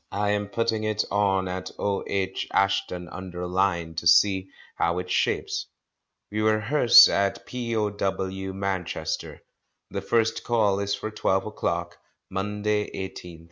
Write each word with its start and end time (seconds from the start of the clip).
I 0.11 0.31
am 0.31 0.47
putting 0.47 0.83
it 0.83 1.03
on 1.11 1.47
at 1.47 1.69
O.H. 1.77 2.47
Ashton 2.51 3.07
under 3.09 3.45
Lyne 3.45 3.93
to 3.97 4.07
see 4.07 4.49
how 4.73 4.97
it 4.97 5.11
shapes. 5.11 5.67
We 6.31 6.41
rehearse 6.41 7.07
at 7.07 7.45
P.O.W. 7.45 8.51
Manchester. 8.51 9.43
The 9.91 10.01
first 10.01 10.43
Call 10.43 10.79
is 10.79 10.95
for 10.95 11.11
twelve 11.11 11.45
o'clock, 11.45 11.99
Monday, 12.31 12.89
18th 12.89 13.33
inst. 13.35 13.39